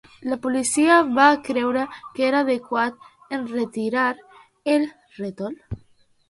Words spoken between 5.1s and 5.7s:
rètol?